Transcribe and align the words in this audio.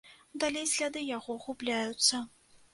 Далей 0.43 0.65
сляды 0.71 1.05
яго 1.17 1.37
губляюцца. 1.45 2.27